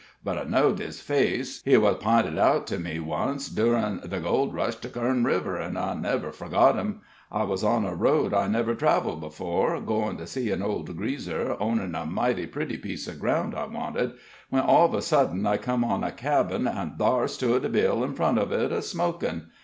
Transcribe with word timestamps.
But 0.23 0.39
I 0.39 0.43
know'd 0.45 0.79
his 0.79 0.99
face 0.99 1.61
he 1.63 1.77
wuz 1.77 1.97
p'inted 1.99 2.39
out 2.39 2.65
to 2.65 2.79
me 2.79 2.99
once, 2.99 3.47
durin' 3.49 4.01
the 4.03 4.19
gold 4.19 4.51
rush 4.51 4.77
to 4.77 4.89
Kern 4.89 5.23
River, 5.23 5.61
an' 5.61 5.77
I 5.77 5.93
never 5.93 6.31
forgot 6.31 6.73
him. 6.75 7.01
I 7.31 7.43
wuz 7.43 7.57
on 7.63 7.85
a 7.85 7.93
road 7.93 8.33
I 8.33 8.47
never 8.47 8.73
traveled 8.73 9.21
before 9.21 9.79
goin' 9.79 10.17
to 10.17 10.25
see 10.25 10.49
an 10.49 10.63
old 10.63 10.97
greaser, 10.97 11.55
ownin' 11.59 11.93
a 11.93 12.07
mighty 12.07 12.47
pretty 12.47 12.77
piece 12.77 13.07
of 13.07 13.19
ground 13.19 13.53
I 13.53 13.67
wanted 13.67 14.13
when 14.49 14.63
all 14.63 14.87
of 14.87 14.95
a 14.95 15.03
sudden 15.03 15.45
I 15.45 15.57
come 15.57 15.83
on 15.83 16.03
a 16.03 16.11
cabin, 16.11 16.67
an' 16.67 16.95
thar 16.97 17.27
stood 17.27 17.71
Bill 17.71 18.03
in 18.03 18.15
front 18.15 18.39
of 18.39 18.51
it, 18.51 18.71
a 18.71 18.81
smokin'. 18.81 19.51